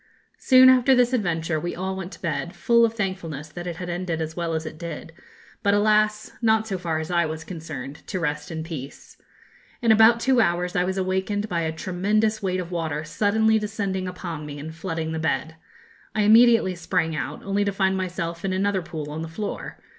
[0.39, 3.87] Soon after this adventure we all went to bed, full of thankfulness that it had
[3.87, 5.13] ended as well as it did;
[5.61, 9.15] but, alas, not, so far as I was concerned, to rest in peace.
[9.79, 14.07] In about two hours I was awakened by a tremendous weight of water suddenly descending
[14.07, 15.53] upon me and flooding the bed.
[16.15, 19.77] I immediately sprang out, only to find myself in another pool on the floor.